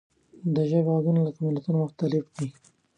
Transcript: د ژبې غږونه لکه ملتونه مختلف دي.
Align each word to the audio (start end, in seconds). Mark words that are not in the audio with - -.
د 0.53 0.55
ژبې 0.69 0.89
غږونه 0.95 1.19
لکه 1.27 1.39
ملتونه 1.45 1.77
مختلف 1.83 2.23
دي. 2.35 2.47